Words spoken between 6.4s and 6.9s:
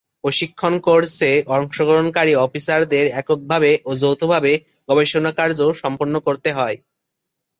হয়।